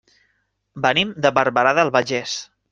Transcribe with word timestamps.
Venim 0.85 1.13
de 1.27 1.33
Barberà 1.37 1.77
del 1.83 1.95
Vallès. 1.99 2.37